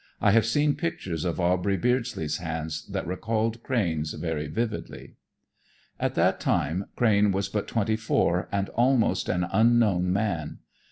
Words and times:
I 0.19 0.31
have 0.31 0.47
seen 0.47 0.73
pictures 0.77 1.25
of 1.25 1.39
Aubrey 1.39 1.77
Beardsley's 1.77 2.37
hands 2.37 2.87
that 2.87 3.05
recalled 3.05 3.61
Crane's 3.61 4.13
very 4.13 4.47
vividly. 4.47 5.13
At 5.99 6.15
that 6.15 6.39
time 6.39 6.85
Crane 6.95 7.31
was 7.31 7.49
but 7.49 7.67
twenty 7.67 7.97
four, 7.97 8.49
and 8.51 8.69
almost 8.69 9.29
an 9.29 9.45
unknown 9.51 10.11
man. 10.11 10.57